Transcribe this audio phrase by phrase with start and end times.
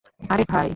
[0.29, 0.69] আরে, ভাই।